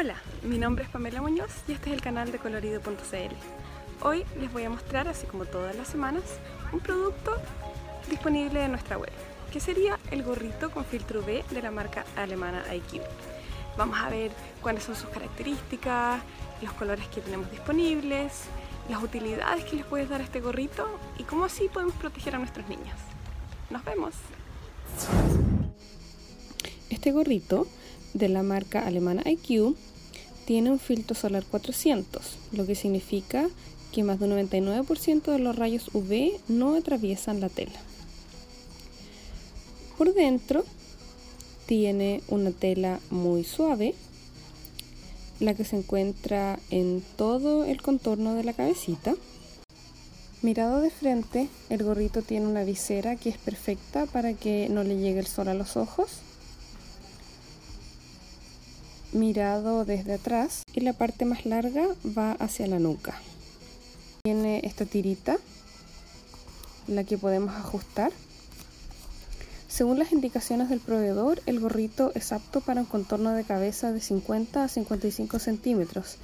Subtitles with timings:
[0.00, 3.34] Hola, mi nombre es Pamela Muñoz y este es el canal de colorido.cl.
[4.00, 6.22] Hoy les voy a mostrar, así como todas las semanas,
[6.72, 7.32] un producto
[8.08, 9.12] disponible en nuestra web,
[9.52, 13.02] que sería el gorrito con filtro UV de la marca alemana IQ.
[13.76, 14.30] Vamos a ver
[14.62, 16.22] cuáles son sus características,
[16.62, 18.44] los colores que tenemos disponibles,
[18.88, 20.88] las utilidades que les puede dar este gorrito
[21.18, 22.96] y cómo así podemos proteger a nuestros niños.
[23.68, 24.14] ¡Nos vemos!
[26.88, 27.66] Este gorrito
[28.14, 29.76] de la marca alemana IQ
[30.50, 33.48] tiene un filtro solar 400, lo que significa
[33.92, 37.78] que más del 99% de los rayos UV no atraviesan la tela.
[39.96, 40.64] Por dentro
[41.66, 43.94] tiene una tela muy suave,
[45.38, 49.14] la que se encuentra en todo el contorno de la cabecita.
[50.42, 54.96] Mirado de frente, el gorrito tiene una visera que es perfecta para que no le
[54.96, 56.22] llegue el sol a los ojos
[59.12, 63.14] mirado desde atrás y la parte más larga va hacia la nuca.
[64.22, 65.36] Tiene esta tirita,
[66.86, 68.12] la que podemos ajustar.
[69.68, 74.00] Según las indicaciones del proveedor, el gorrito es apto para un contorno de cabeza de
[74.00, 76.18] 50 a 55 centímetros.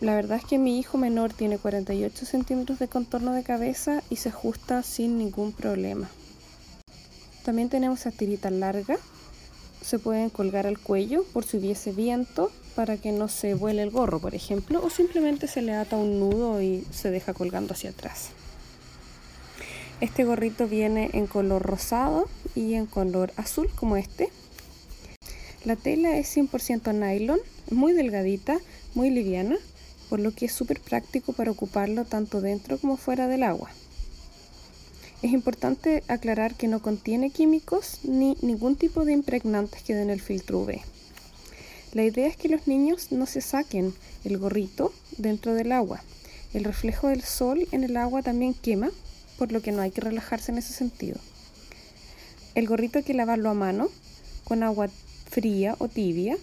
[0.00, 4.16] La verdad es que mi hijo menor tiene 48 centímetros de contorno de cabeza y
[4.16, 6.10] se ajusta sin ningún problema.
[7.44, 8.98] También tenemos esta tirita larga
[9.84, 13.90] se pueden colgar al cuello por si hubiese viento para que no se vuele el
[13.90, 17.90] gorro, por ejemplo, o simplemente se le ata un nudo y se deja colgando hacia
[17.90, 18.30] atrás.
[20.00, 24.30] Este gorrito viene en color rosado y en color azul como este.
[25.64, 27.38] La tela es 100% nylon,
[27.70, 28.58] muy delgadita,
[28.94, 29.56] muy liviana,
[30.08, 33.70] por lo que es súper práctico para ocuparlo tanto dentro como fuera del agua.
[35.24, 40.20] Es importante aclarar que no contiene químicos ni ningún tipo de impregnantes que den el
[40.20, 40.82] filtro UV.
[41.94, 46.04] La idea es que los niños no se saquen el gorrito dentro del agua.
[46.52, 48.90] El reflejo del sol en el agua también quema,
[49.38, 51.18] por lo que no hay que relajarse en ese sentido.
[52.54, 53.88] El gorrito hay que lavarlo a mano
[54.44, 54.90] con agua
[55.30, 56.36] fría o tibia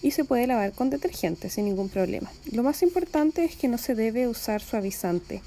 [0.00, 2.30] y se puede lavar con detergente sin ningún problema.
[2.52, 5.42] Lo más importante es que no se debe usar suavizante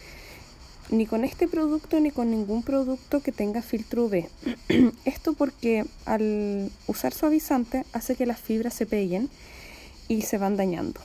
[0.90, 4.28] ni con este producto ni con ningún producto que tenga filtro UV.
[5.06, 9.29] Esto porque al usar suavizante hace que las fibras se peguen
[10.07, 11.01] y se van dañando.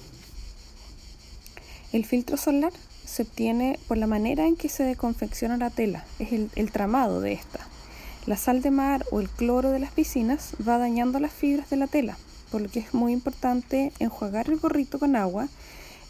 [1.93, 2.73] El filtro solar
[3.05, 7.21] se obtiene por la manera en que se confecciona la tela, es el, el tramado
[7.21, 7.67] de esta.
[8.27, 11.77] La sal de mar o el cloro de las piscinas va dañando las fibras de
[11.77, 12.17] la tela,
[12.53, 15.49] por lo que es muy importante enjuagar el gorrito con agua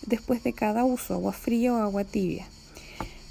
[0.05, 2.47] después de cada uso, agua fría o agua tibia.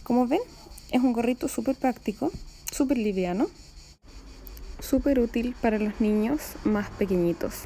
[0.10, 0.42] Como ven,
[0.90, 2.32] es un gorrito súper práctico,
[2.72, 3.48] súper liviano,
[4.80, 7.66] súper útil para los niños más pequeñitos.